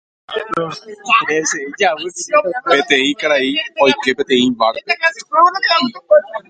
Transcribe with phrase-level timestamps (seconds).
[2.67, 3.49] Peteĩ karai
[3.83, 4.81] oike peteĩ bar-pe.